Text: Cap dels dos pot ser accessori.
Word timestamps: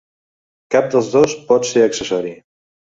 Cap 0.77 0.89
dels 0.95 1.13
dos 1.17 1.37
pot 1.53 1.71
ser 1.75 1.87
accessori. 1.87 2.37